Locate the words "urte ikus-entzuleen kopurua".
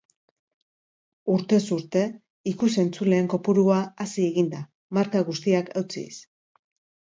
1.75-3.77